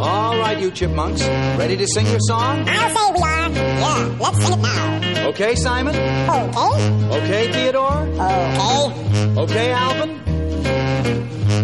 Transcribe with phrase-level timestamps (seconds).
[0.00, 1.22] All right, you chipmunks.
[1.58, 2.64] Ready to sing your song?
[2.68, 3.50] I'll say we are.
[3.50, 5.28] Yeah, let's sing it now.
[5.28, 5.94] Okay, Simon?
[5.94, 7.16] Okay.
[7.18, 8.06] Okay, Theodore?
[8.14, 9.38] Okay.
[9.38, 10.20] Okay, Alvin?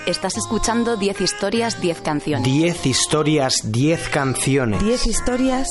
[0.06, 2.44] Estás escuchando 10 historias, 10 canciones.
[2.44, 4.82] 10 historias, 10 canciones.
[4.84, 5.68] 10 historias,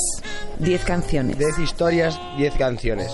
[0.58, 1.38] 10 canciones.
[1.38, 3.12] 10 historias, 10 canciones.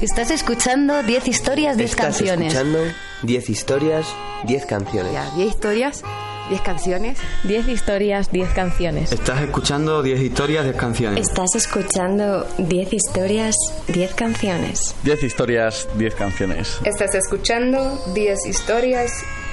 [0.00, 2.52] Estás escuchando 10 historias, 10 Estás canciones.
[2.52, 2.78] escuchando
[3.22, 4.06] 10 historias,
[4.44, 5.12] 10 canciones.
[5.12, 6.02] Ya, 10 historias,
[6.50, 7.18] 10 canciones.
[7.44, 9.12] 10 historias, 10 canciones.
[9.12, 11.28] Estás escuchando 10 historias, 10 canciones.
[11.28, 13.54] Estás escuchando 10 historias,
[13.88, 14.94] 10 canciones.
[15.04, 16.78] 10 historias, 10 canciones.
[16.84, 19.10] Estás escuchando 10 historias,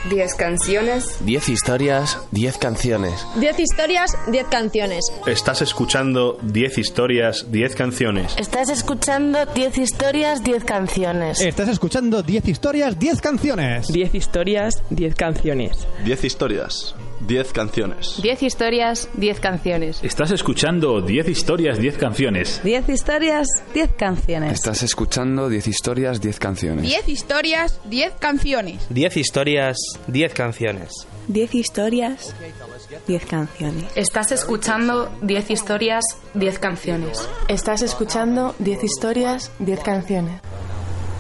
[0.10, 1.18] 10 canciones.
[1.26, 3.26] 10 historias, 10 canciones.
[3.36, 5.06] 10 historias, 10 canciones.
[5.28, 8.36] Estás escuchando 10 historias, 10 canciones.
[8.38, 11.42] Estás escuchando 10 historias, 10 canciones.
[11.42, 13.88] Estás escuchando 10 historias, 10 canciones.
[13.88, 15.88] 10 historias, 10 canciones.
[16.04, 16.96] 10 historias,
[17.28, 18.22] 10 canciones.
[18.22, 20.00] 10 historias, 10 canciones.
[20.04, 22.62] Estás escuchando 10 historias, 10 canciones.
[22.64, 24.54] 10 historias, 10 canciones.
[24.54, 26.84] Estás escuchando 10 historias, 10 canciones.
[26.84, 28.88] 10 historias, 10 canciones.
[28.90, 29.78] 10 historias,
[30.08, 31.08] 10 canciones.
[31.28, 32.34] 10 historias,
[33.08, 33.86] 10 canciones.
[33.96, 37.28] Estás escuchando 10 historias, 10 canciones.
[37.48, 40.42] Estás escuchando 10 historias, 10 canciones.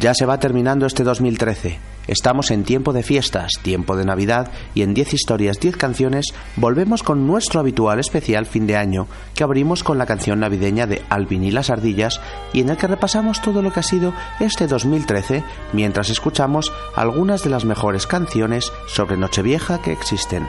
[0.00, 1.76] Ya se va terminando este 2013.
[2.06, 7.02] Estamos en tiempo de fiestas, tiempo de Navidad y en 10 historias, 10 canciones volvemos
[7.02, 11.42] con nuestro habitual especial fin de año que abrimos con la canción navideña de Alvin
[11.42, 12.20] y las ardillas
[12.52, 15.42] y en el que repasamos todo lo que ha sido este 2013
[15.72, 20.46] mientras escuchamos algunas de las mejores canciones sobre Nochevieja que existen.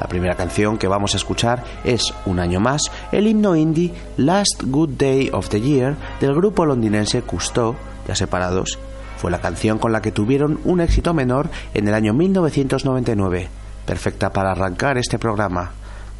[0.00, 4.64] La primera canción que vamos a escuchar es, un año más, el himno indie Last
[4.64, 7.74] Good Day of the Year del grupo londinense Cousteau,
[8.06, 8.78] ya separados.
[9.16, 13.48] Fue la canción con la que tuvieron un éxito menor en el año 1999,
[13.86, 15.72] perfecta para arrancar este programa.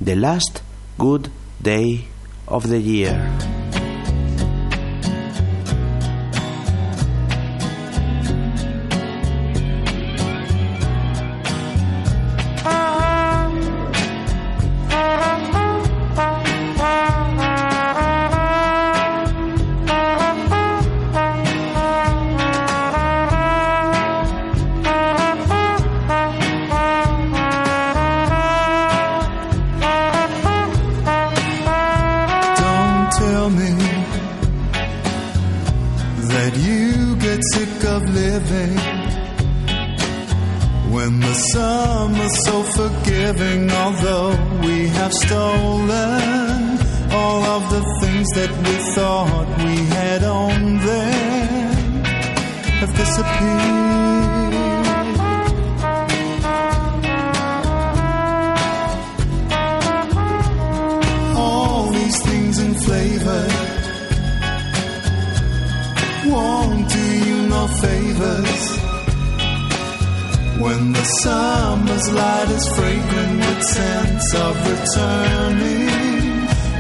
[0.03, 0.61] The Last
[0.99, 1.29] Good
[1.61, 2.09] Day
[2.47, 3.66] of the Year.
[42.97, 43.71] So forgiving.
[43.71, 46.79] Although we have stolen
[47.11, 52.05] all of the things that we thought we had on them
[52.81, 53.97] have disappeared.
[61.39, 63.47] all these things in flavor
[66.27, 68.66] won't do you no favors
[70.59, 75.89] when the summer's light is fragrant with sense of returning,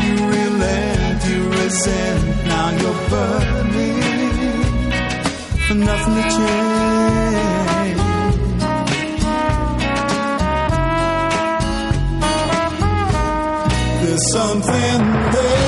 [0.02, 4.02] you relent, you resent, now you're burning
[5.68, 6.86] for nothing to change.
[14.02, 14.98] There's something
[15.32, 15.65] there.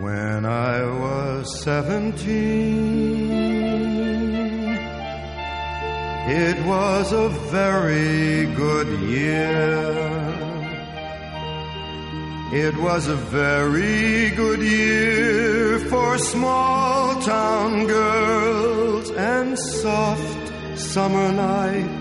[0.00, 3.30] When I was seventeen,
[6.28, 9.96] it was a very good year.
[12.52, 21.98] It was a very good year for small town girls and soft summer nights.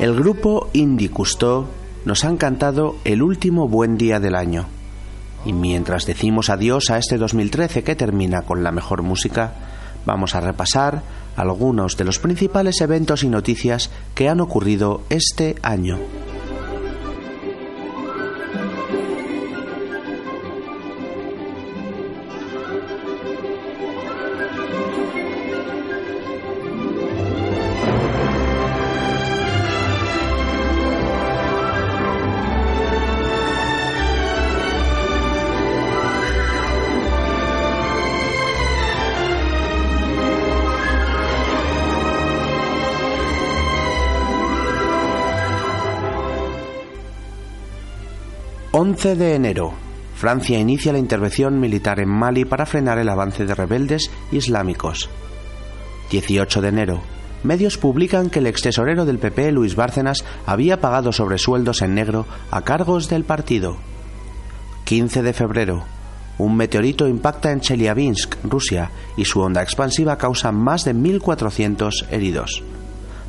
[0.00, 1.66] El grupo Indie Cousteau
[2.04, 4.66] nos han cantado el último buen día del año.
[5.44, 9.52] Y mientras decimos adiós a este 2013 que termina con la mejor música,
[10.04, 11.02] vamos a repasar
[11.36, 15.98] algunos de los principales eventos y noticias que han ocurrido este año.
[48.98, 49.74] 11 de enero.
[50.16, 55.08] Francia inicia la intervención militar en Mali para frenar el avance de rebeldes islámicos.
[56.10, 57.00] 18 de enero.
[57.44, 62.26] Medios publican que el ex tesorero del PP, Luis Bárcenas, había pagado sobresueldos en negro
[62.50, 63.76] a cargos del partido.
[64.82, 65.84] 15 de febrero.
[66.38, 72.64] Un meteorito impacta en Chelyabinsk, Rusia, y su onda expansiva causa más de 1.400 heridos.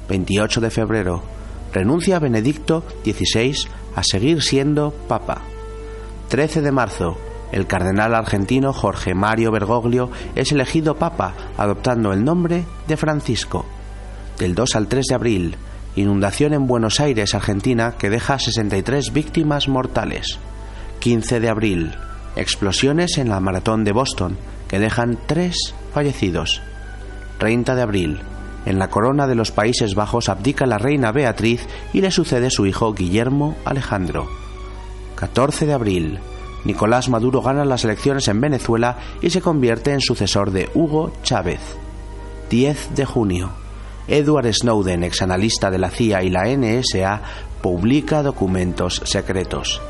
[0.09, 1.21] 28 de febrero.
[1.71, 5.43] Renuncia Benedicto XVI a seguir siendo papa.
[6.29, 7.17] 13 de marzo.
[7.51, 13.65] El cardenal argentino Jorge Mario Bergoglio es elegido papa, adoptando el nombre de Francisco.
[14.37, 15.55] Del 2 al 3 de abril.
[15.95, 20.37] Inundación en Buenos Aires, Argentina, que deja 63 víctimas mortales.
[20.99, 21.95] 15 de abril.
[22.35, 25.55] Explosiones en la maratón de Boston, que dejan 3
[25.95, 26.61] fallecidos.
[27.39, 28.19] 30 de abril.
[28.67, 32.67] En la corona de los Países Bajos abdica la reina Beatriz y le sucede su
[32.67, 34.27] hijo Guillermo Alejandro.
[35.19, 36.19] 14 de abril.
[36.63, 41.59] Nicolás Maduro gana las elecciones en Venezuela y se convierte en sucesor de Hugo Chávez.
[42.49, 43.49] 10 de junio.
[44.07, 47.21] Edward Snowden, exanalista de la CIA y la NSA,
[47.61, 49.81] publica documentos secretos.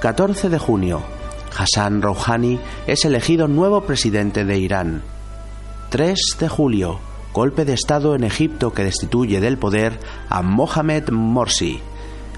[0.00, 1.00] 14 de junio.
[1.56, 5.02] Hassan Rouhani es elegido nuevo presidente de Irán.
[5.90, 6.98] 3 de julio.
[7.32, 11.80] Golpe de Estado en Egipto que destituye del poder a Mohamed Morsi.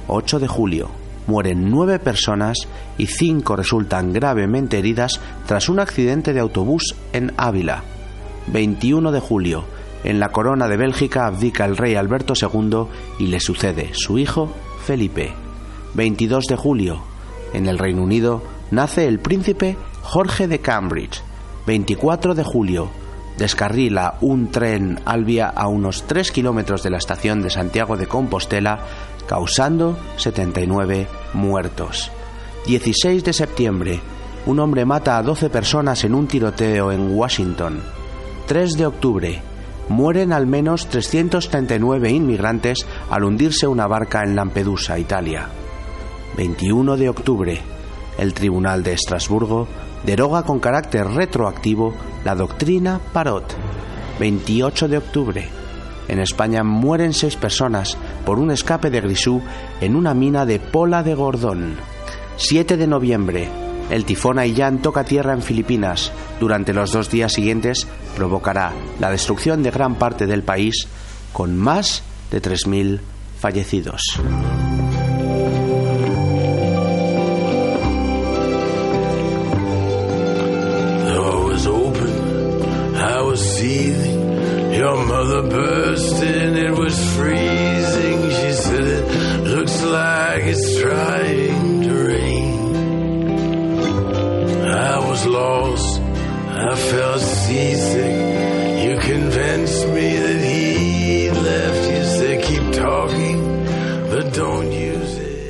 [0.08, 1.05] 8 de julio.
[1.26, 2.56] Mueren nueve personas
[2.98, 7.82] y cinco resultan gravemente heridas tras un accidente de autobús en Ávila.
[8.48, 9.64] 21 de julio.
[10.04, 12.86] En la corona de Bélgica abdica el rey Alberto II
[13.18, 14.52] y le sucede su hijo
[14.84, 15.32] Felipe.
[15.94, 17.02] 22 de julio.
[17.52, 21.22] En el Reino Unido nace el príncipe Jorge de Cambridge.
[21.66, 22.88] 24 de julio.
[23.38, 28.78] Descarrila un tren Albia a unos 3 kilómetros de la estación de Santiago de Compostela,
[29.26, 32.10] causando 79 muertos.
[32.66, 34.00] 16 de septiembre.
[34.46, 37.80] Un hombre mata a 12 personas en un tiroteo en Washington.
[38.46, 39.42] 3 de octubre.
[39.88, 45.48] Mueren al menos 339 inmigrantes al hundirse una barca en Lampedusa, Italia.
[46.36, 47.60] 21 de octubre.
[48.18, 49.68] El Tribunal de Estrasburgo
[50.04, 53.54] deroga con carácter retroactivo la doctrina Parot.
[54.18, 55.65] 28 de octubre.
[56.08, 59.42] En España mueren seis personas por un escape de grisú
[59.80, 61.76] en una mina de Pola de Gordón.
[62.36, 63.48] 7 de noviembre.
[63.90, 66.12] El tifón Haiyan toca tierra en Filipinas.
[66.40, 70.86] Durante los dos días siguientes provocará la destrucción de gran parte del país
[71.32, 73.00] con más de 3.000
[73.38, 74.02] fallecidos.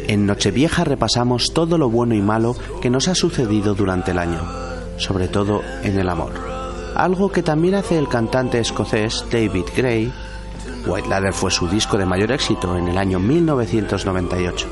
[0.08, 4.40] En Nochevieja repasamos todo lo bueno y malo que nos ha sucedido durante el año,
[4.98, 6.32] sobre todo en el amor.
[6.94, 10.12] Algo que también hace el cantante escocés David Gray.
[10.86, 14.68] White Ladder fue su disco de mayor éxito en el año 1998.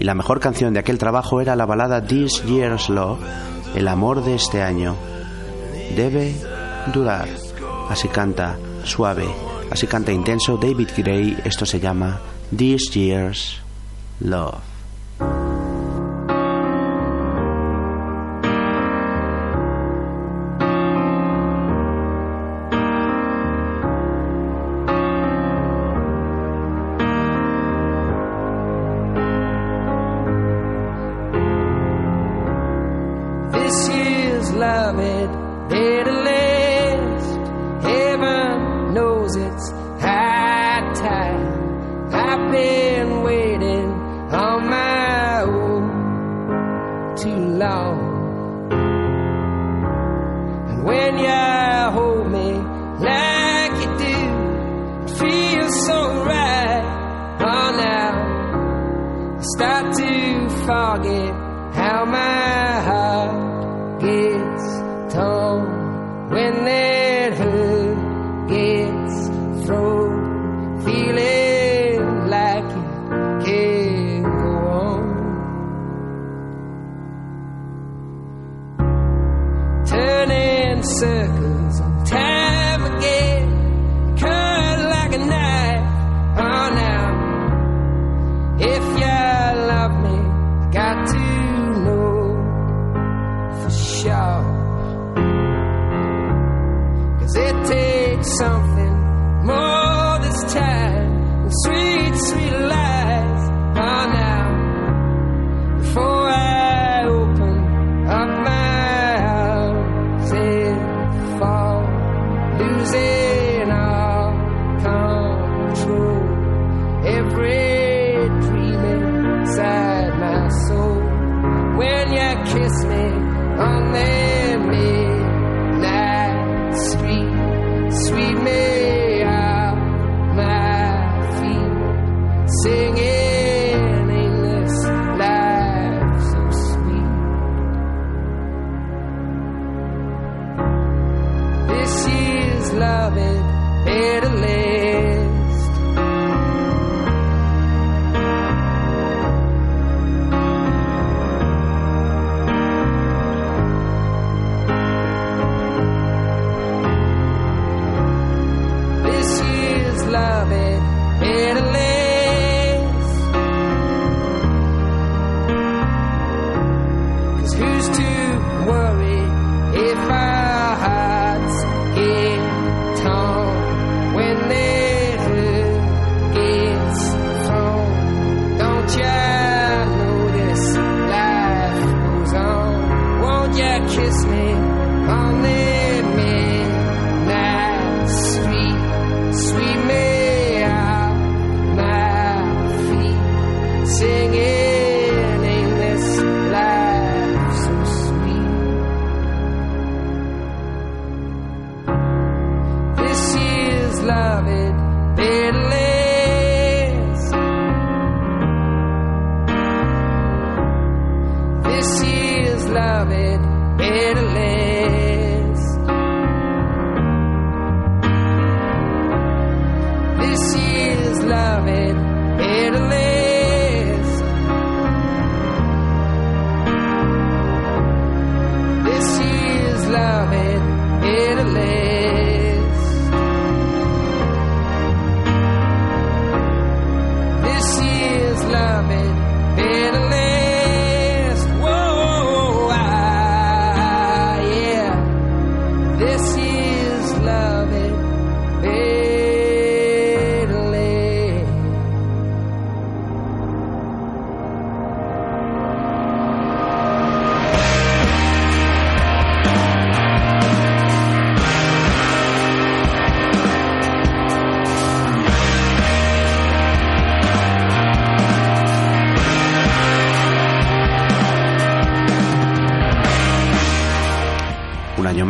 [0.00, 3.20] Y la mejor canción de aquel trabajo era la balada This Year's Love,
[3.74, 4.96] El amor de este año.
[5.94, 6.34] Debe
[6.92, 7.28] durar.
[7.90, 9.26] Así canta suave,
[9.70, 11.36] así canta intenso David Gray.
[11.44, 12.18] Esto se llama
[12.56, 13.63] This Year's
[14.20, 14.73] Love.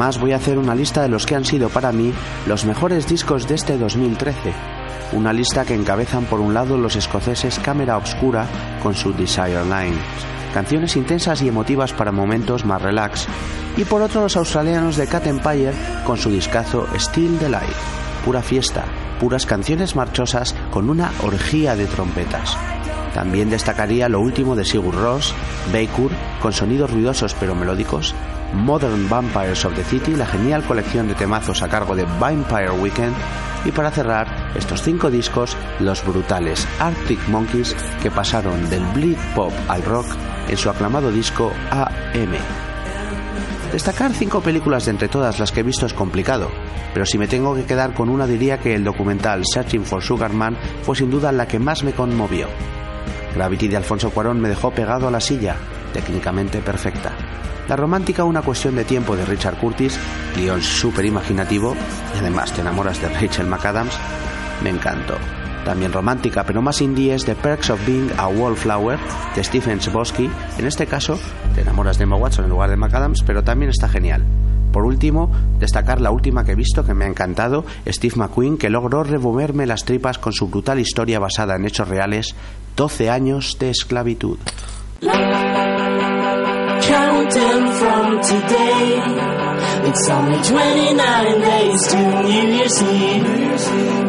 [0.05, 2.13] Un año más voy a hacer una lista de los que han sido para mí
[2.47, 4.53] los mejores discos de este 2013.
[5.13, 8.47] Una lista que encabezan por un lado los escoceses Cámara Obscura
[8.83, 10.05] con su Desire Lines,
[10.53, 13.27] canciones intensas y emotivas para momentos más relax,
[13.79, 15.73] y por otro los australianos de Cat Empire
[16.05, 17.75] con su discazo Still the Light,
[18.27, 18.85] pura fiesta,
[19.19, 22.59] puras canciones marchosas con una orgía de trompetas.
[23.15, 25.35] También destacaría lo último de Sigur Ross,
[25.73, 28.15] Baker, con sonidos ruidosos pero melódicos,
[28.55, 33.15] Modern Vampires of the City, la genial colección de temazos a cargo de Vampire Weekend,
[33.65, 39.53] y para cerrar estos cinco discos, los brutales Arctic Monkeys que pasaron del bleed pop
[39.69, 40.07] al rock
[40.49, 42.35] en su aclamado disco AM.
[43.73, 46.49] Destacar cinco películas de entre todas las que he visto es complicado,
[46.93, 50.33] pero si me tengo que quedar con una diría que el documental Searching for Sugar
[50.33, 52.47] Man fue sin duda la que más me conmovió.
[53.35, 55.57] Gravity de Alfonso Cuarón me dejó pegado a la silla,
[55.93, 57.14] técnicamente perfecta.
[57.69, 59.99] La romántica Una cuestión de tiempo de Richard Curtis,
[60.37, 61.75] guion súper imaginativo,
[62.15, 63.99] y además te enamoras de Rachel McAdams,
[64.63, 65.15] me encantó.
[65.65, 68.99] También romántica, pero más indie es The Perks of Being a Wallflower
[69.35, 70.29] de Stephen Chbosky.
[70.59, 71.19] En este caso,
[71.55, 74.27] te enamoras de Emma Watson en lugar de McAdams, pero también está genial.
[74.71, 78.69] Por último, destacar la última que he visto que me ha encantado, Steve McQueen, que
[78.69, 82.35] logró removerme las tripas con su brutal historia basada en hechos reales,
[82.77, 84.37] 12 años de esclavitud.
[87.35, 89.03] Counting from today,
[89.89, 94.04] it's only 29 days to New Year's Eve.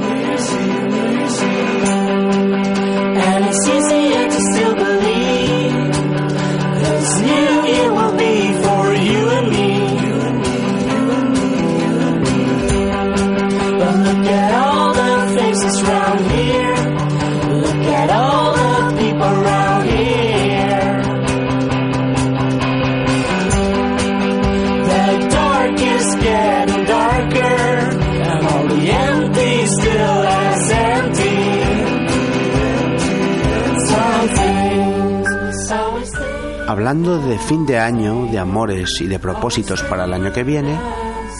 [37.56, 40.78] Fin de año, de amores y de propósitos para el año que viene,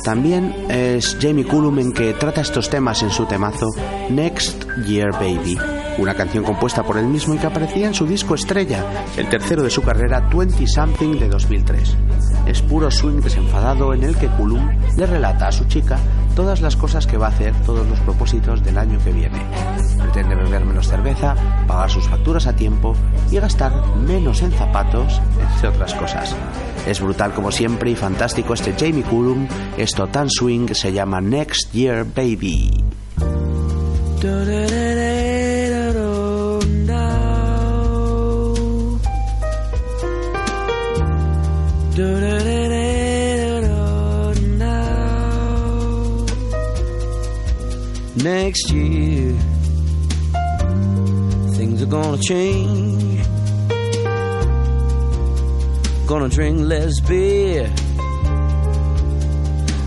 [0.06, 3.68] también es Jamie Cullum en que trata estos temas en su temazo
[4.10, 5.58] Next Year Baby,
[5.98, 8.86] una canción compuesta por él mismo y que aparecía en su disco estrella,
[9.18, 11.98] el tercero de su carrera 20 Something de 2003.
[12.48, 16.00] Es puro swing desenfadado en el que Cullum le relata a su chica
[16.34, 19.42] todas las cosas que va a hacer, todos los propósitos del año que viene.
[20.16, 21.36] Pretende beber menos cerveza,
[21.68, 22.96] pagar sus facturas a tiempo
[23.30, 25.22] y gastar menos en zapatos,
[25.56, 26.34] entre otras cosas.
[26.88, 29.46] Es brutal como siempre y fantástico este Jamie Cullum,
[29.78, 32.82] esto tan swing se llama Next Year Baby.
[48.24, 49.36] Next year,
[51.96, 53.26] gonna change.
[56.06, 57.72] Gonna drink less beer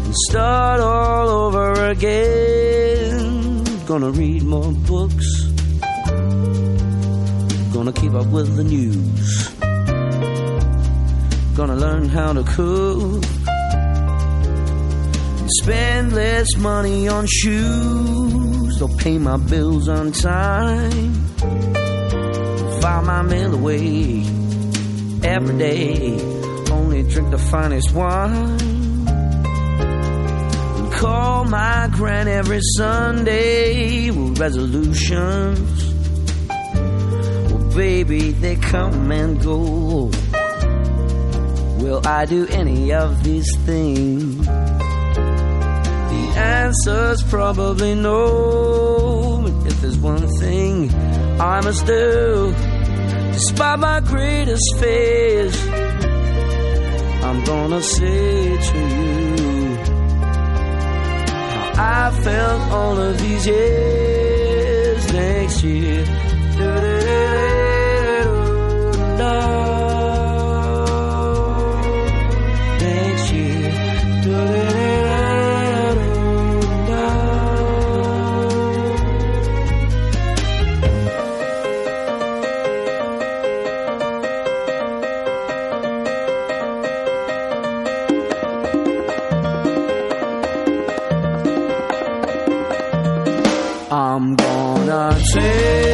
[0.06, 3.62] and start all over again.
[3.84, 5.28] Gonna read more books.
[7.74, 9.48] Gonna keep up with the news.
[11.58, 13.22] Gonna learn how to cook.
[15.60, 18.78] Spend less money on shoes.
[18.78, 21.87] They'll pay my bills on time.
[22.80, 24.22] File my mail away
[25.24, 26.20] every day.
[26.70, 28.58] Only drink the finest wine.
[30.78, 35.94] And call my gran every Sunday with resolutions.
[36.48, 40.10] Well, baby, they come and go.
[41.78, 44.46] Will I do any of these things?
[44.46, 49.40] The answer's probably no.
[49.42, 50.92] But if there's one thing
[51.40, 52.54] I must do,
[53.38, 55.56] despite my greatest fears,
[57.22, 59.76] I'm gonna say to you
[61.52, 66.04] how I felt all of these years next year.
[66.58, 67.57] Next
[95.40, 95.87] sei.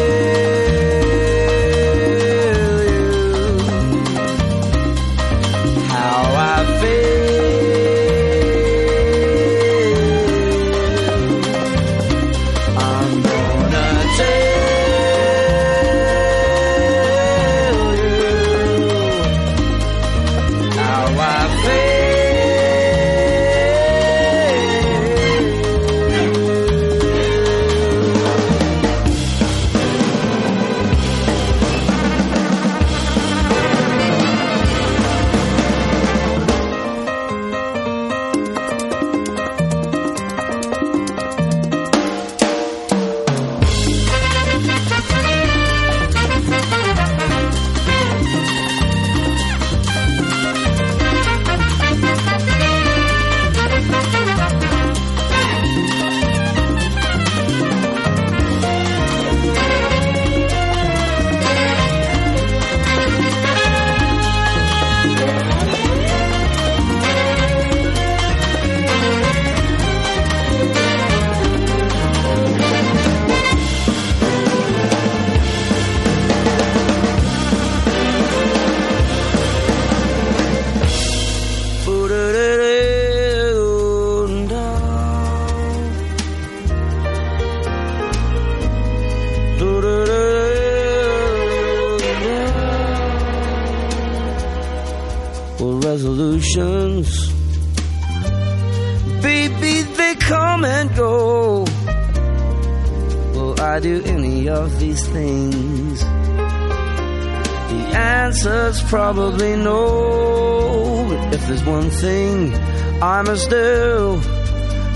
[108.95, 112.55] Probably know if there's one thing
[113.03, 114.21] I must do,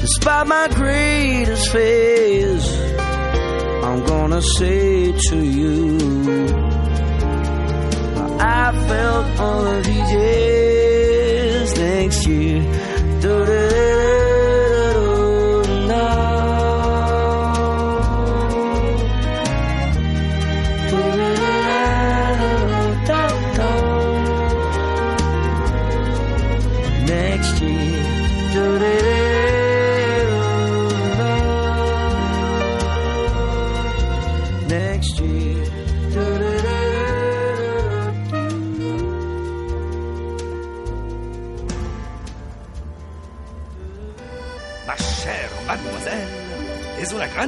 [0.00, 2.64] despite my greatest fears,
[3.82, 5.98] I'm gonna say to you,
[8.38, 12.77] I felt all of these years next year.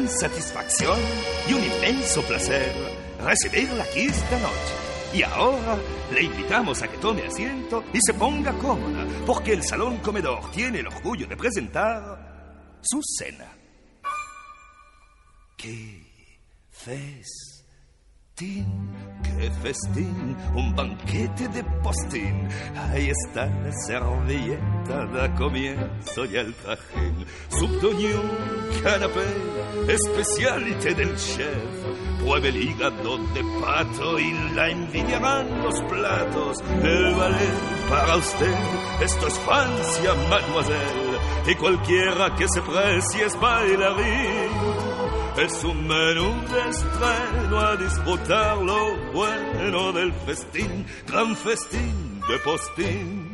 [0.08, 0.98] Satisfacción
[1.48, 2.72] y un inmenso placer
[3.22, 4.74] recibirla aquí esta noche.
[5.12, 5.76] Y ahora
[6.12, 10.80] le invitamos a que tome asiento y se ponga cómoda, porque el salón comedor tiene
[10.80, 13.46] el orgullo de presentar su cena.
[15.56, 16.00] ¡Qué
[18.40, 18.66] festín!
[19.22, 20.36] ¡Qué festín!
[20.54, 22.48] Un banquete de postín.
[22.74, 27.26] Ahí está la servilleta, da comienzo y el trajín.
[27.50, 28.30] Subdoñón,
[28.82, 29.26] canapé,
[29.88, 31.70] especialité del chef.
[32.20, 36.58] Pruebe el hígado de pato y la envidiarán los platos.
[36.82, 38.54] El ballet para usted,
[39.02, 40.99] esto es Francia, mademoiselle.
[41.46, 44.50] Y cualquiera que se precie es bailarín.
[45.36, 53.29] Es un menú de estreno a disfrutar lo bueno del festín, gran festín de postín.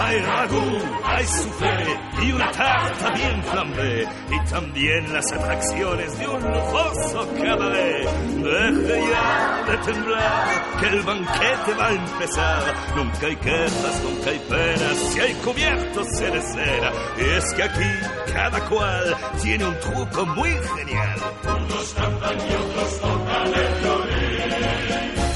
[0.00, 4.08] Hay ragú, hay soufflé y una tarta bien flambé.
[4.30, 8.08] Y también las atracciones de un lujoso cabaret.
[8.28, 12.74] Deje ya de temblar, que el banquete va a empezar.
[12.94, 16.92] Nunca hay quejas, nunca hay penas, si hay cubiertos se de cera.
[17.18, 21.18] Y es que aquí cada cual tiene un truco muy genial.
[21.42, 24.38] Unos cantan y otros tocan el violín.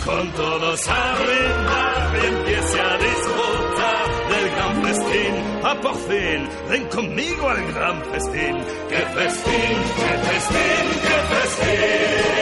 [0.05, 3.32] Con todos a brindar y empiece a disfrutar.
[5.65, 8.57] A por fin, ven conmigo al gran festín.
[8.89, 12.33] ¡Qué festín, qué festín, qué festín!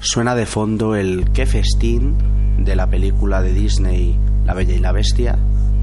[0.00, 2.16] Suena de fondo el Qué festín
[2.58, 5.38] de la película de Disney La Bella y la Bestia.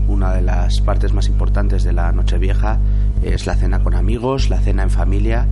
[0.10, 2.80] Una de las partes más importantes de la Nochevieja
[3.24, 5.48] es la cena con amigos, la cena en familia,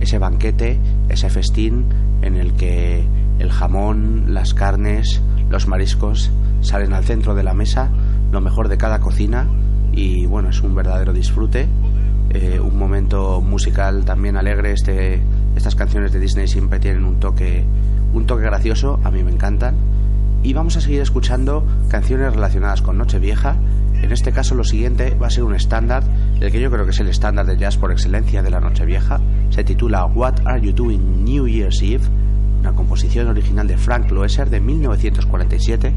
[0.00, 1.86] ese banquete, ese festín
[2.22, 3.04] en el que
[3.38, 7.90] el jamón, las carnes, los mariscos salen al centro de la mesa,
[8.30, 9.46] lo mejor de cada cocina
[9.92, 11.68] y bueno, es un verdadero disfrute.
[12.30, 14.72] Eh, un momento musical también alegre.
[14.72, 15.20] Este,
[15.56, 17.64] estas canciones de Disney siempre tienen un toque,
[18.12, 19.74] un toque gracioso, a mí me encantan.
[20.42, 23.56] Y vamos a seguir escuchando canciones relacionadas con Nochevieja.
[23.94, 26.04] En este caso lo siguiente va a ser un estándar,
[26.40, 29.20] el que yo creo que es el estándar de jazz por excelencia de la Nochevieja.
[29.50, 32.04] Se titula What Are You Doing New Year's Eve,
[32.60, 35.92] una composición original de Frank Loesser de 1947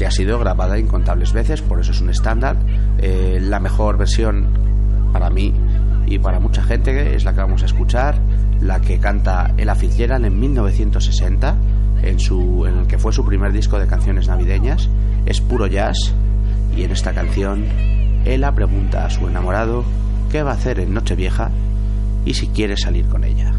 [0.00, 2.56] que ha sido grabada incontables veces, por eso es un estándar.
[2.96, 4.46] Eh, la mejor versión
[5.12, 5.52] para mí
[6.06, 8.18] y para mucha gente es la que vamos a escuchar,
[8.62, 11.54] la que canta Ella Fitzgerald en 1960,
[12.02, 14.88] en, su, en el que fue su primer disco de canciones navideñas.
[15.26, 16.14] Es puro jazz
[16.74, 17.66] y en esta canción
[18.24, 19.84] Ella pregunta a su enamorado
[20.32, 21.50] qué va a hacer en Nochevieja
[22.24, 23.52] y si quiere salir con ella.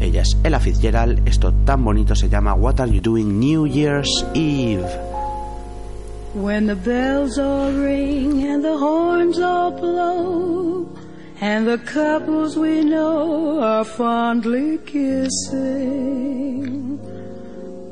[0.00, 4.24] Ella es Ella Fitzgerald, esto tan bonito se llama What Are You Doing New Year's
[4.32, 5.15] Eve.
[6.36, 10.86] When the bells all ring and the horns all blow,
[11.40, 15.88] and the couples we know are fondly kissing,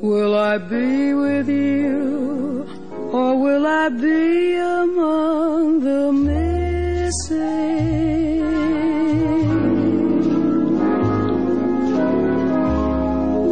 [0.02, 2.68] will I be with you,
[3.14, 7.16] or will I be among the missing?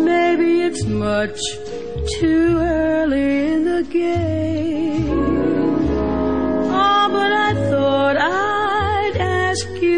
[0.05, 1.41] Maybe it's much
[2.19, 4.82] too early in the game.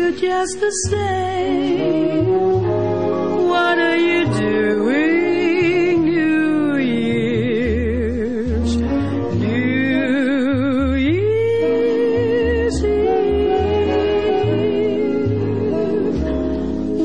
[0.04, 2.26] You just the same.
[3.48, 7.96] What are you doing, New Year's?
[9.44, 13.62] New Year's Eve.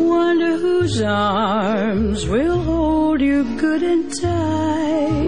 [0.09, 5.25] Wonder whose arms will hold you good and tight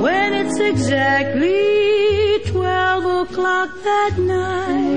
[0.00, 4.87] when it's exactly twelve o'clock that night,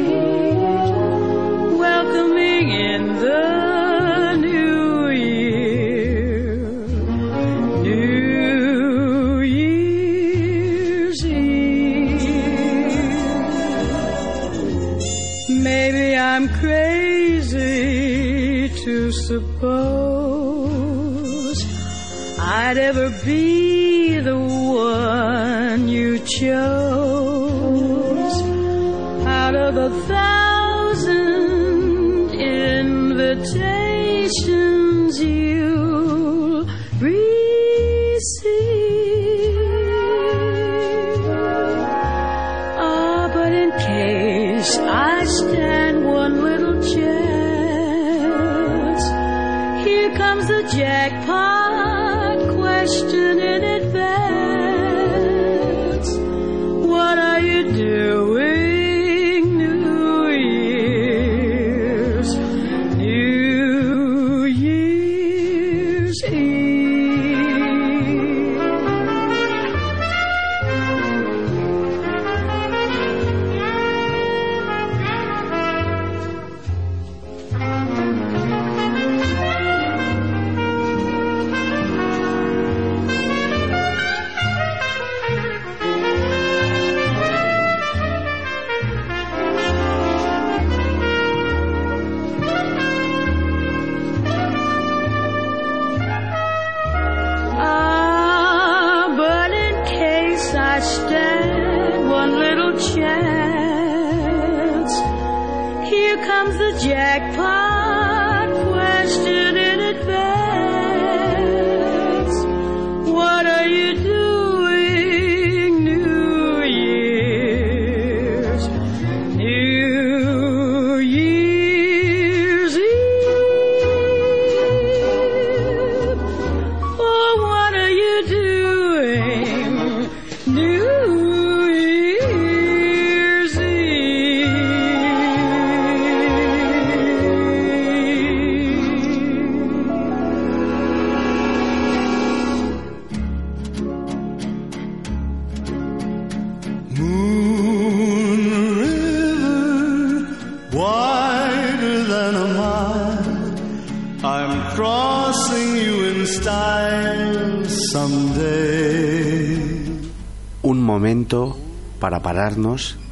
[2.93, 6.57] in the new year,
[7.87, 12.21] New Year's Eve.
[15.49, 17.59] Maybe I'm crazy
[18.83, 19.59] to suppose
[22.39, 27.20] I'd ever be the one you chose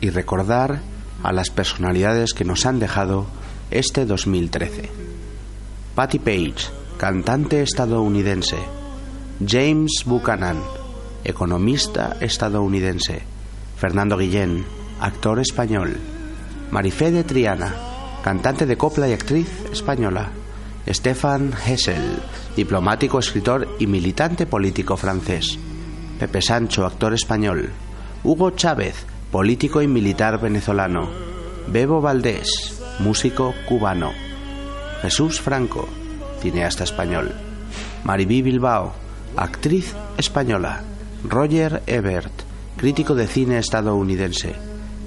[0.01, 0.81] y recordar
[1.23, 3.27] a las personalidades que nos han dejado
[3.71, 4.89] este 2013.
[5.95, 8.57] Patti Page, cantante estadounidense.
[9.45, 10.57] James Buchanan,
[11.23, 13.21] economista estadounidense.
[13.77, 14.65] Fernando Guillén,
[14.99, 15.97] actor español.
[16.71, 17.73] Marifé de Triana,
[18.23, 20.31] cantante de copla y actriz española.
[20.87, 22.19] Stefan Hessel,
[22.55, 25.57] diplomático, escritor y militante político francés.
[26.19, 27.69] Pepe Sancho, actor español.
[28.23, 31.09] Hugo Chávez, político y militar venezolano.
[31.67, 34.11] Bebo Valdés, músico cubano.
[35.01, 35.87] Jesús Franco,
[36.41, 37.33] cineasta español.
[38.03, 38.93] Maribí Bilbao,
[39.35, 40.81] actriz española.
[41.23, 42.31] Roger Ebert,
[42.75, 44.55] crítico de cine estadounidense.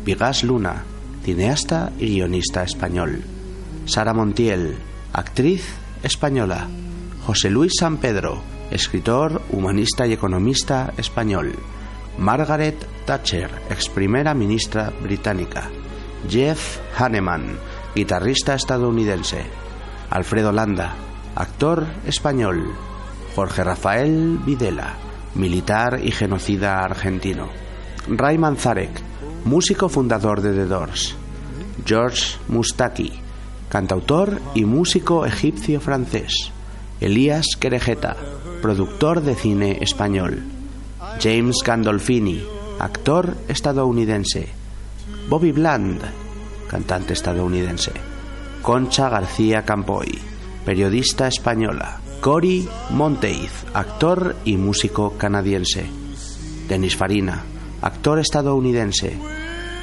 [0.05, 0.85] Vigas Luna,
[1.25, 3.23] cineasta y guionista español.
[3.87, 4.77] Sara Montiel,
[5.13, 5.65] actriz
[6.03, 6.69] española.
[7.27, 11.55] José Luis San Pedro, escritor, humanista y economista español.
[12.19, 15.71] Margaret Thatcher, ex primera ministra británica.
[16.29, 17.59] Jeff Hanneman,
[17.95, 19.45] guitarrista estadounidense.
[20.11, 20.95] Alfredo Landa,
[21.35, 22.75] actor español.
[23.35, 24.95] Jorge Rafael Videla,
[25.35, 27.49] militar y genocida argentino.
[28.09, 29.01] Ray Manzarek,
[29.45, 31.17] músico fundador de The Doors.
[31.85, 33.13] George Mustaki,
[33.69, 36.53] cantautor y músico egipcio-francés.
[37.01, 38.17] Elías Querejeta,
[38.61, 40.45] productor de cine español.
[41.23, 42.43] James Gandolfini,
[42.81, 44.49] actor estadounidense.
[45.29, 46.03] Bobby Bland,
[46.67, 47.93] cantante estadounidense.
[48.61, 50.19] Concha García Campoy,
[50.65, 52.01] periodista española.
[52.21, 55.87] Cory Monteith, actor y músico canadiense.
[56.67, 57.45] Denis Farina,
[57.83, 59.17] actor estadounidense.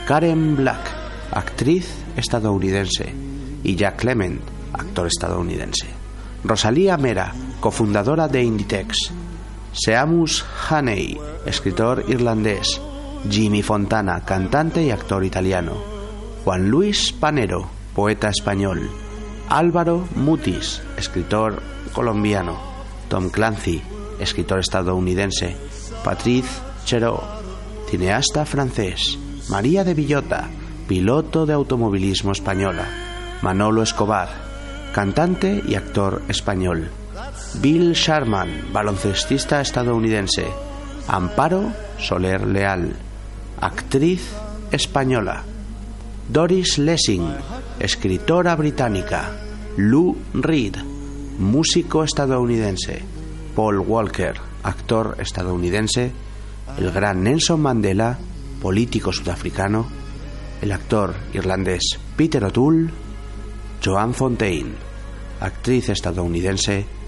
[0.05, 0.91] Karen Black,
[1.31, 1.87] actriz
[2.17, 3.13] estadounidense.
[3.63, 4.41] Y Jack Clement,
[4.73, 5.87] actor estadounidense.
[6.43, 9.13] Rosalía Mera, cofundadora de Inditex.
[9.71, 12.81] Seamus Haney, escritor irlandés.
[13.29, 15.73] Jimmy Fontana, cantante y actor italiano.
[16.43, 18.89] Juan Luis Panero, poeta español.
[19.49, 21.61] Álvaro Mutis, escritor
[21.93, 22.57] colombiano.
[23.09, 23.81] Tom Clancy,
[24.19, 25.55] escritor estadounidense.
[26.03, 27.23] Patrice Cherot,
[27.89, 29.17] cineasta francés.
[29.49, 30.47] María de Villota,
[30.87, 32.85] piloto de automovilismo española.
[33.41, 34.29] Manolo Escobar,
[34.93, 36.89] cantante y actor español.
[37.55, 40.45] Bill Sharman, baloncestista estadounidense.
[41.07, 42.93] Amparo Soler Leal,
[43.59, 44.21] actriz
[44.71, 45.43] española.
[46.29, 47.27] Doris Lessing,
[47.79, 49.31] escritora británica.
[49.77, 50.77] Lou Reed,
[51.39, 53.01] músico estadounidense.
[53.55, 56.11] Paul Walker, actor estadounidense.
[56.77, 58.17] El gran Nelson Mandela,
[58.61, 59.87] político sudafricano.
[60.61, 62.89] El actor irlandés Peter O'Toole.
[63.83, 64.73] Joan Fontaine,
[65.41, 66.98] actriz estadounidense.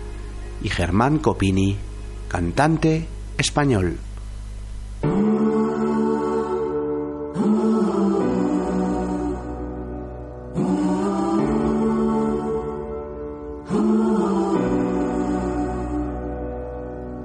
[0.64, 1.78] Y Germán Copini,
[2.28, 3.07] cantante
[3.38, 3.97] español.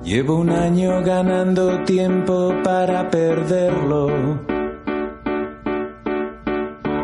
[0.07, 4.09] Llevo un año ganando tiempo para perderlo.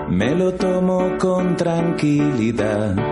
[0.09, 3.12] Me lo tomo con tranquilidad.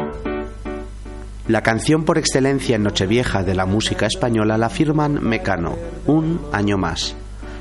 [1.50, 5.74] La canción por excelencia en Nochevieja de la música española la firman Mecano,
[6.06, 7.16] un año más.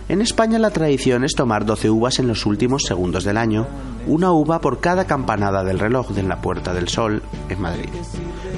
[0.07, 3.65] En España la tradición es tomar 12 uvas en los últimos segundos del año,
[4.05, 7.89] una uva por cada campanada del reloj de la Puerta del Sol en Madrid.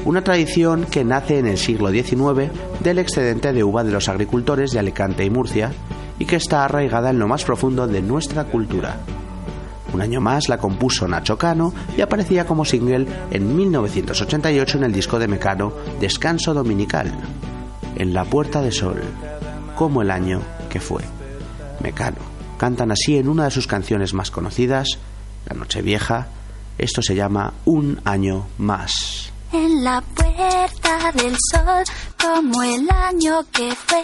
[0.04, 2.52] Una tradición que nace en el siglo XIX
[2.82, 5.72] del excedente de uva de los agricultores de Alicante y Murcia
[6.20, 8.98] y que está arraigada en lo más profundo de nuestra cultura.
[9.94, 14.94] Un año más la compuso Nacho Cano y aparecía como single en 1988 en el
[14.94, 17.12] disco de Mecano Descanso Dominical,
[17.96, 19.02] En la Puerta de Sol,
[19.76, 21.04] como el año que fue.
[21.82, 22.32] Mecano
[22.62, 25.00] cantan así en una de sus canciones más conocidas,
[25.50, 26.28] La Noche Vieja.
[26.78, 29.32] Esto se llama Un año más.
[29.52, 31.84] En la puerta del sol,
[32.22, 34.04] como el año que fue.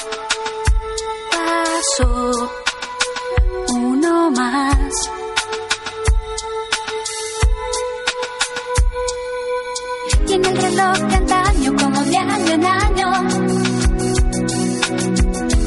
[11.75, 13.11] como de año en año.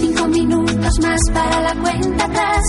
[0.00, 2.64] Cinco minutos más para la cuenta atrás.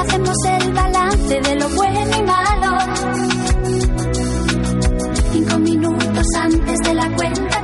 [0.00, 2.78] Hacemos el balance de lo bueno y malo.
[5.32, 7.55] Cinco minutos antes de la cuenta.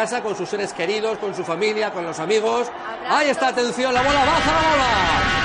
[0.00, 2.68] casa con sus seres queridos, con su familia, con los amigos.
[3.06, 5.39] Ahí está, atención, la bola, baja la bola.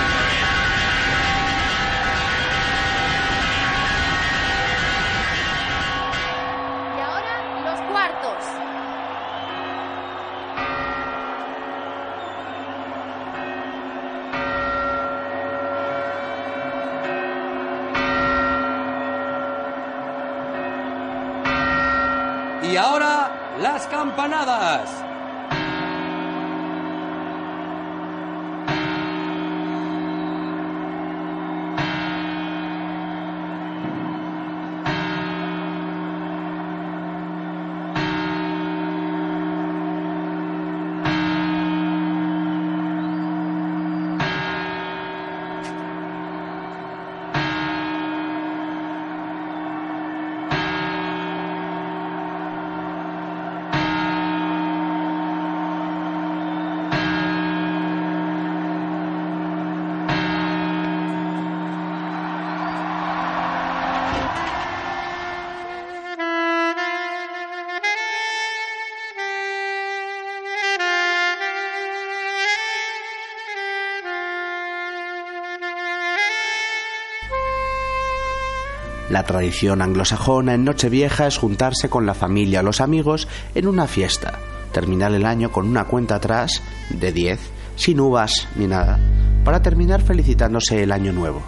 [79.15, 83.87] La tradición anglosajona en Nochevieja es juntarse con la familia o los amigos en una
[83.87, 84.33] fiesta,
[84.73, 87.39] terminar el año con una cuenta atrás de 10,
[87.77, 88.99] sin uvas ni nada,
[89.45, 91.41] para terminar felicitándose el año nuevo.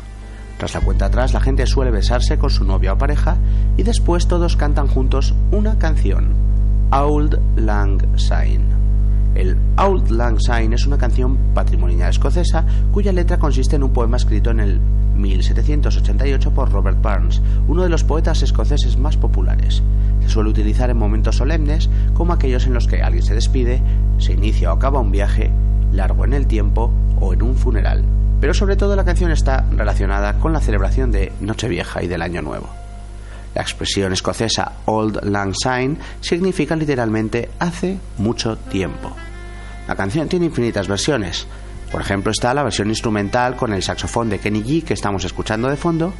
[0.57, 3.35] Tras la cuenta atrás, la gente suele besarse con su novia o pareja
[3.75, 6.35] y después todos cantan juntos una canción,
[6.91, 8.63] Auld Lang Syne.
[9.35, 14.15] El Auld Lang Syne es una canción patrimonial escocesa cuya letra consiste en un poema
[14.15, 14.79] escrito en el
[15.17, 19.83] 1788 por Robert Burns, uno de los poetas escoceses más populares.
[20.21, 23.81] Se suele utilizar en momentos solemnes como aquellos en los que alguien se despide,
[24.17, 25.51] se inicia o acaba un viaje
[25.91, 28.03] largo en el tiempo o en un funeral.
[28.39, 32.41] Pero sobre todo la canción está relacionada con la celebración de Nochevieja y del Año
[32.41, 32.69] Nuevo.
[33.55, 39.11] La expresión escocesa Old Lang Syne significa literalmente hace mucho tiempo.
[39.87, 41.47] La canción tiene infinitas versiones.
[41.91, 45.69] Por ejemplo, está la versión instrumental con el saxofón de Kenny G que estamos escuchando
[45.69, 46.13] de fondo,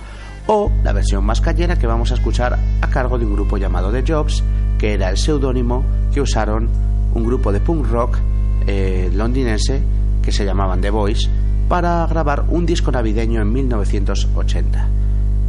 [0.48, 3.92] o la versión más callera que vamos a escuchar a cargo de un grupo llamado
[3.92, 4.44] The Jobs,
[4.78, 6.70] que era el seudónimo que usaron
[7.14, 8.18] un grupo de punk rock
[8.66, 9.82] eh, londinense
[10.22, 11.30] que se llamaban The Boys
[11.68, 14.88] para grabar un disco navideño en 1980.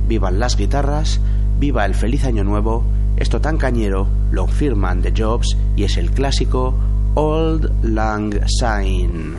[0.08, 1.20] Vivan las guitarras,
[1.58, 2.84] viva el feliz año nuevo,
[3.16, 6.74] esto tan cañero lo firman The Jobs y es el clásico
[7.14, 9.36] Old Lang Syne.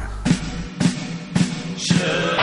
[1.79, 2.38] church.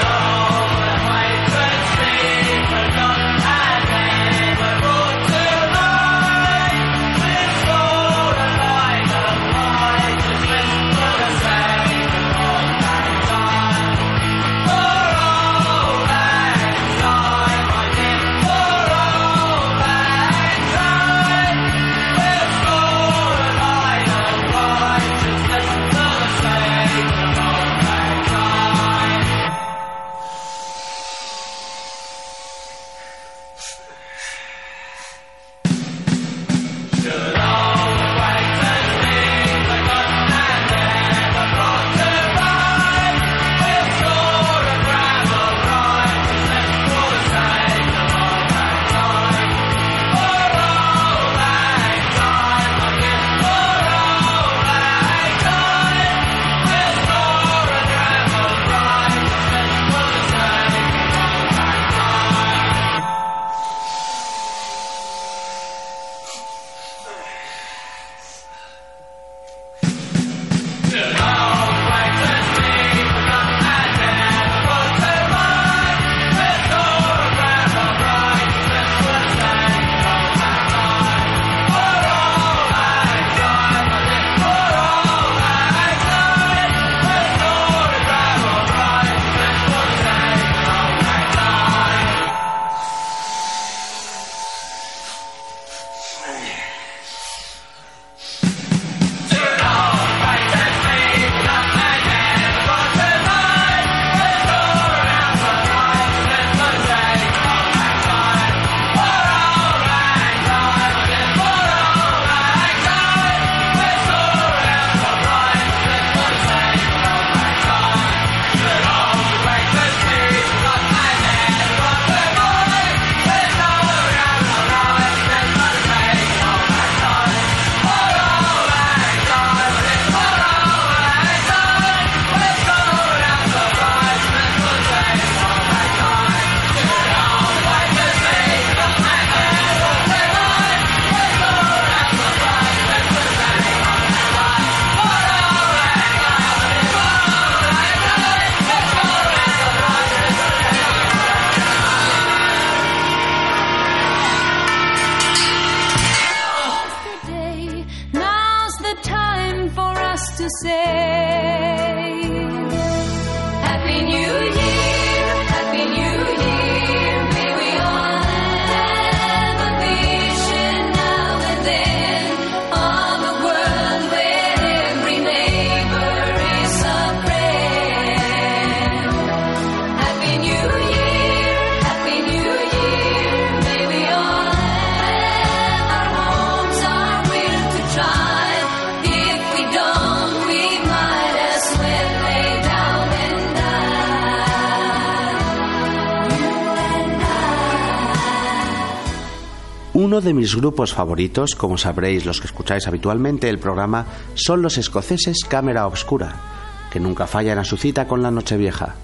[200.16, 204.78] Uno de mis grupos favoritos, como sabréis los que escucháis habitualmente el programa, son los
[204.78, 208.94] escoceses Cámara Obscura, que nunca fallan a su cita con la Nochevieja.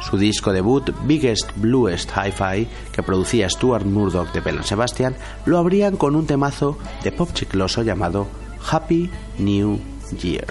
[0.00, 5.14] Su disco debut, Biggest Bluest Hi-Fi, que producía Stuart Murdoch de Belen Sebastian,
[5.44, 8.26] lo abrían con un temazo de pop chicloso llamado
[8.70, 9.78] Happy New
[10.22, 10.46] Year.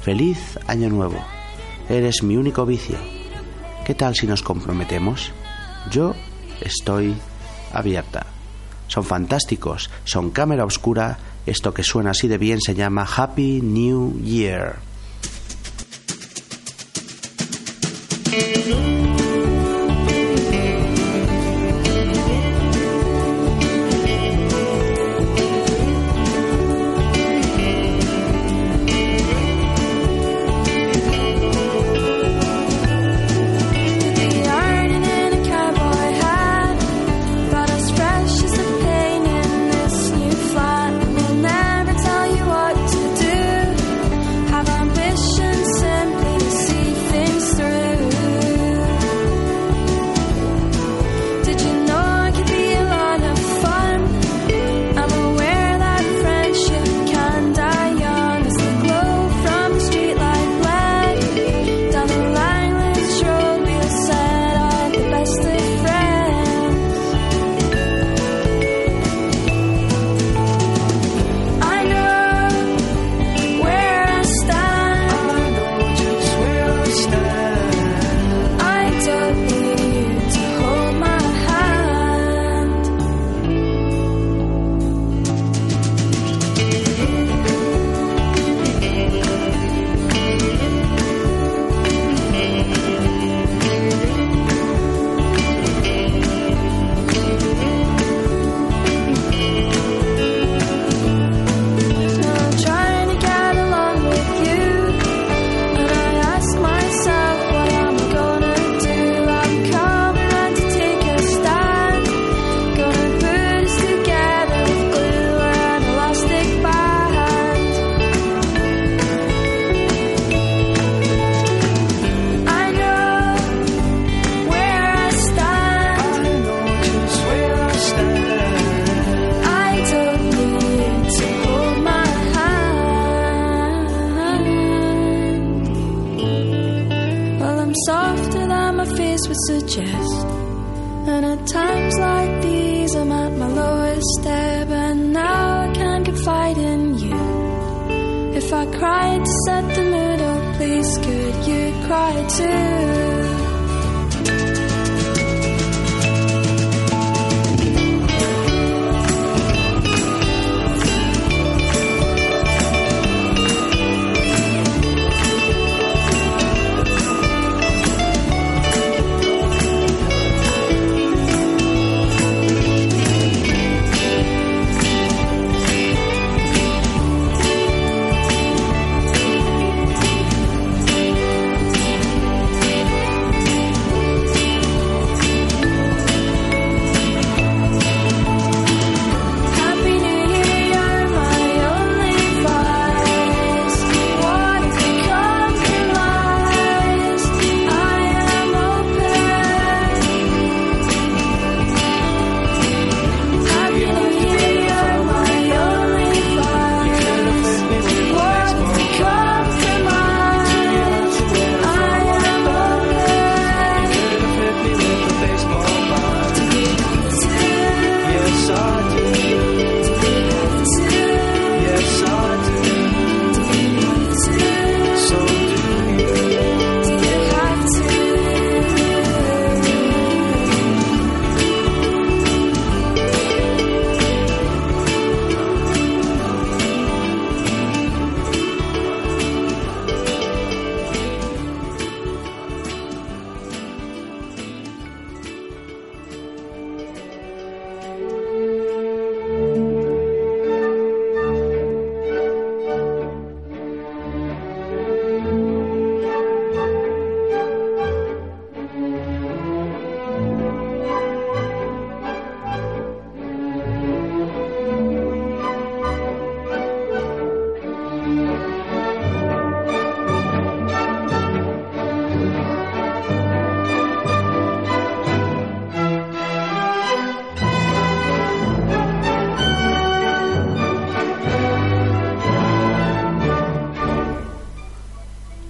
[0.00, 1.24] Feliz Año Nuevo.
[1.88, 2.96] Eres mi único vicio.
[3.86, 5.30] ¿Qué tal si nos comprometemos?
[5.92, 6.12] Yo
[6.60, 7.14] estoy
[7.72, 8.33] abierta.
[8.88, 14.20] Son fantásticos, son cámara oscura, esto que suena así de bien se llama Happy New
[14.22, 14.76] Year.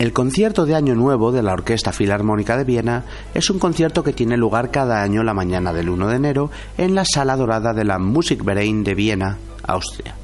[0.04, 4.12] El concierto de Año Nuevo de la Orquesta Filarmónica de Viena es un concierto que
[4.12, 7.84] tiene lugar cada año la mañana del 1 de enero en la Sala Dorada de
[7.84, 10.14] la Musikverein de Viena, Austria.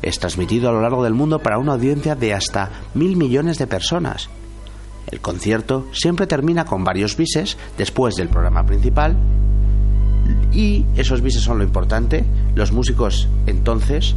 [0.00, 3.66] Es transmitido a lo largo del mundo para una audiencia de hasta mil millones de
[3.66, 4.30] personas.
[5.06, 9.18] El concierto siempre termina con varios bises después del programa principal
[10.50, 12.24] y esos bises son lo importante.
[12.54, 14.14] Los músicos entonces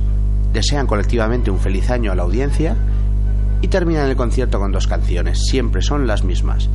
[0.53, 2.77] desean colectivamente un feliz año a la audiencia
[3.61, 6.69] y terminan el concierto con dos canciones, siempre son las mismas.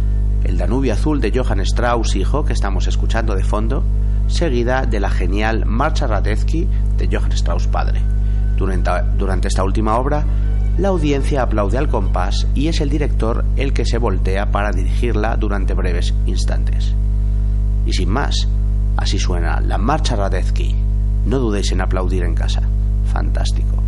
[0.45, 3.83] El Danubio Azul de Johann Strauss, hijo, que estamos escuchando de fondo,
[4.27, 6.69] seguida de la genial Marcha Radetzky
[6.99, 8.01] de Johann Strauss, padre.
[8.57, 10.25] Durante, durante esta última obra,
[10.77, 15.37] la audiencia aplaude al compás y es el director el que se voltea para dirigirla
[15.37, 16.93] durante breves instantes.
[17.87, 18.49] Y sin más,
[18.97, 20.75] así suena la Marcha Radetzky.
[21.27, 22.63] No dudéis en aplaudir en casa.
[23.07, 23.84] Fantástico.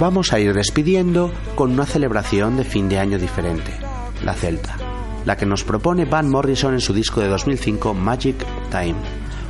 [0.00, 3.70] Vamos a ir despidiendo con una celebración de fin de año diferente,
[4.24, 4.76] la Celta,
[5.26, 8.36] la que nos propone Van Morrison en su disco de 2005 Magic
[8.70, 8.96] Time,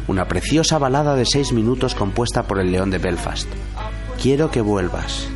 [0.09, 3.49] una preciosa balada de seis minutos compuesta por el León de Belfast.
[4.21, 5.29] Quiero que vuelvas,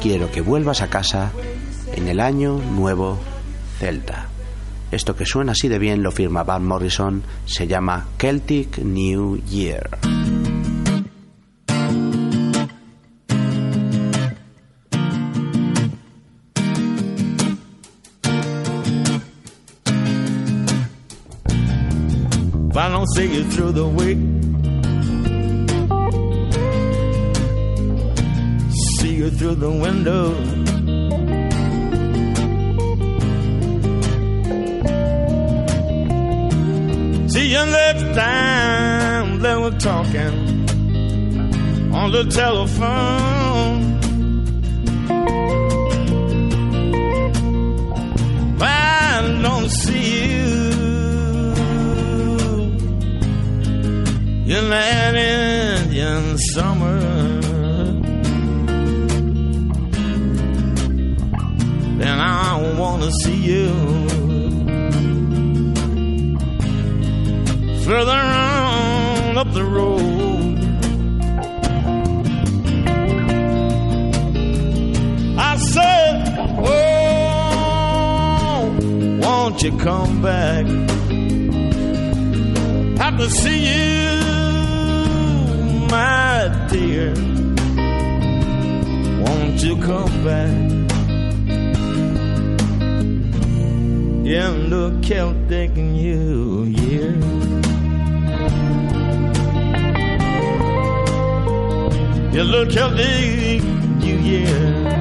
[0.00, 1.30] quiero que vuelvas a casa
[1.94, 3.18] en el año nuevo
[3.78, 4.28] Celta.
[4.90, 10.27] Esto que suena así de bien lo firma Van Morrison, se llama Celtic New Year.
[23.14, 24.18] See you through the week.
[28.98, 30.34] See you through the window.
[37.28, 40.34] See you next time they were talking
[41.94, 43.98] on the telephone.
[48.60, 50.57] I don't see you.
[54.50, 57.00] In that Indian summer.
[61.98, 63.68] Then I wanna see you
[67.84, 70.58] further on up the road.
[75.38, 76.16] I said,
[76.58, 77.58] Oh,
[79.22, 80.66] won't you come back?
[82.98, 84.17] Have to see you
[85.90, 87.14] my dear.
[89.22, 90.78] Won't you come back?
[94.38, 97.14] In the Celtic New Year.
[102.38, 103.62] In the Celtic
[104.02, 104.98] New Year.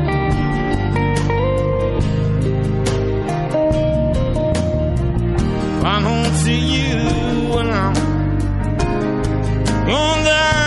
[5.83, 6.97] I don't see you
[7.53, 7.95] when I'm
[9.89, 10.66] on down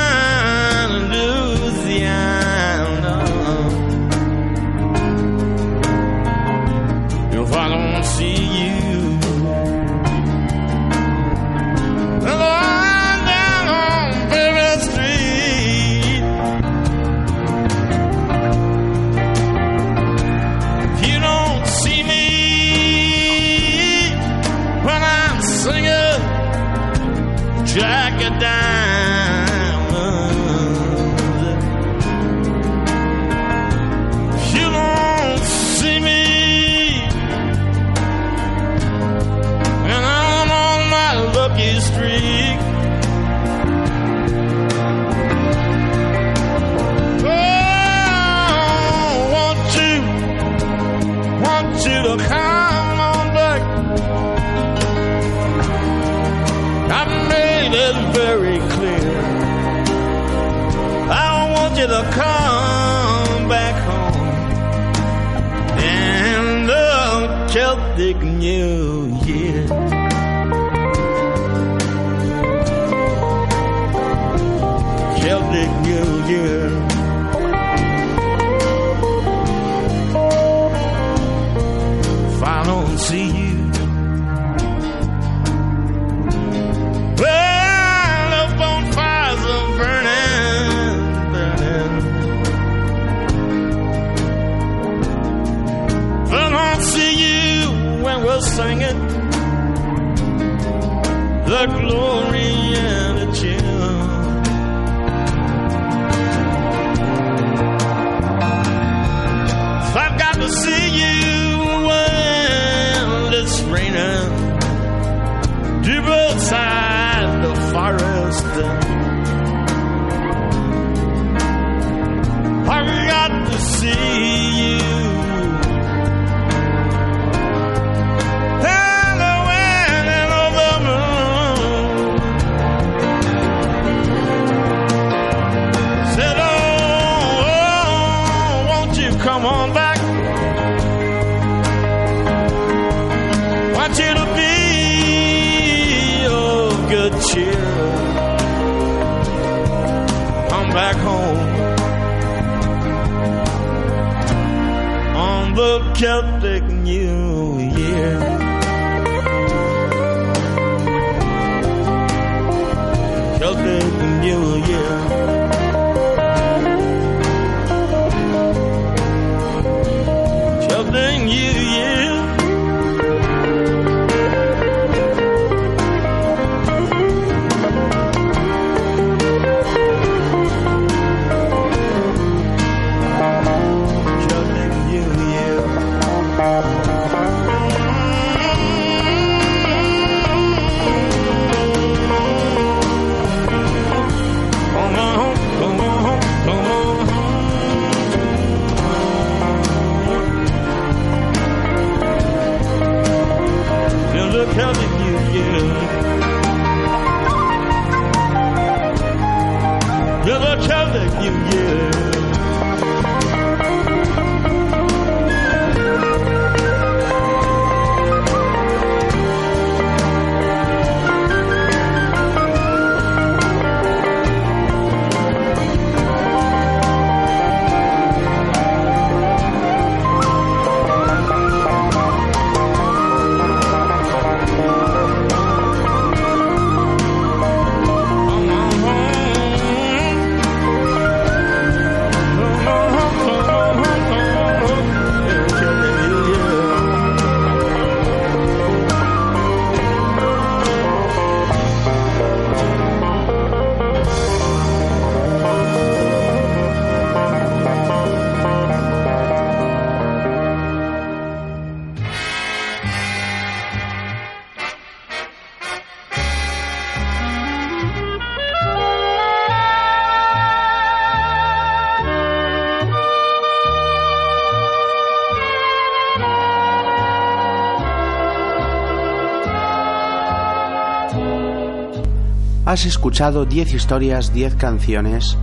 [282.70, 285.36] Has escuchado 10 historias, 10 canciones,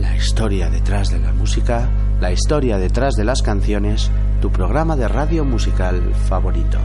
[0.00, 1.90] la historia detrás de la música,
[2.22, 6.78] la historia detrás de las canciones, tu programa de radio musical favorito.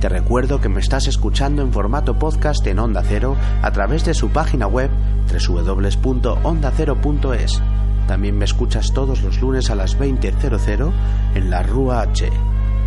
[0.00, 4.14] Te recuerdo que me estás escuchando en formato podcast en Onda Cero a través de
[4.14, 4.90] su página web
[5.30, 7.62] www.ondacero.es.
[8.08, 10.92] También me escuchas todos los lunes a las 20.00
[11.36, 12.28] en la Rúa H.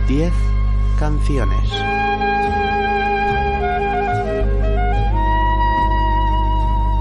[0.07, 0.31] 10
[0.99, 1.69] canciones.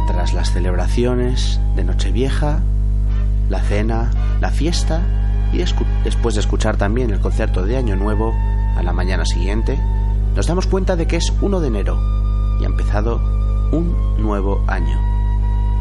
[0.07, 2.61] Tras las celebraciones de Nochevieja,
[3.51, 4.11] la cena,
[4.41, 5.03] la fiesta
[5.53, 8.35] y después de escuchar también el concierto de Año Nuevo
[8.77, 9.79] a la mañana siguiente,
[10.35, 11.99] nos damos cuenta de que es 1 de enero
[12.61, 13.21] y ha empezado
[13.73, 14.99] un nuevo año.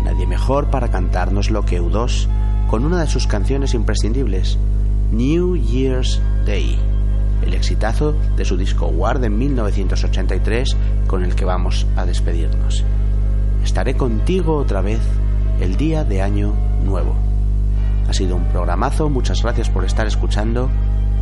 [0.04, 2.28] Nadie mejor para cantárnoslo que U2
[2.70, 4.58] con una de sus canciones imprescindibles,
[5.12, 6.78] New Year's Day,
[7.46, 10.76] el exitazo de su disco Ward en 1983
[11.08, 12.84] con el que vamos a despedirnos.
[13.64, 15.00] Estaré contigo otra vez
[15.60, 16.54] el día de Año
[16.84, 17.25] Nuevo.
[18.08, 20.70] Ha sido un programazo, muchas gracias por estar escuchando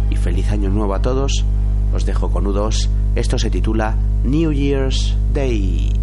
[0.10, 1.46] y feliz año nuevo a todos.
[1.94, 5.94] Os dejo con U2, esto se titula New Year's Day.